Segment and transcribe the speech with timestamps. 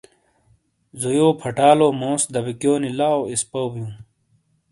[1.01, 3.91] ضویوں پھَٹالو موس دَبکیونی لاؤ اِسپاؤ بیوں۔